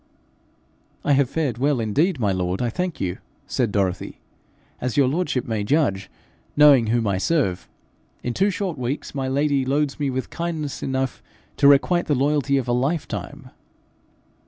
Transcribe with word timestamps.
'I 1.05 1.13
have 1.13 1.29
fared 1.29 1.59
well 1.59 1.79
indeed, 1.79 2.19
my 2.19 2.31
lord, 2.31 2.59
I 2.59 2.71
thank 2.71 2.99
you,' 2.99 3.19
said 3.45 3.71
Dorothy, 3.71 4.19
'as 4.79 4.97
your 4.97 5.07
lordship 5.07 5.45
may 5.45 5.63
judge, 5.63 6.09
knowing 6.57 6.87
whom 6.87 7.05
I 7.05 7.19
serve. 7.19 7.69
In 8.23 8.33
two 8.33 8.49
short 8.49 8.79
weeks 8.79 9.13
my 9.13 9.27
lady 9.27 9.63
loads 9.63 9.99
me 9.99 10.09
with 10.09 10.31
kindness 10.31 10.81
enough 10.81 11.21
to 11.57 11.67
requite 11.67 12.07
the 12.07 12.15
loyalty 12.15 12.57
of 12.57 12.67
a 12.67 12.73
life.' 12.73 13.07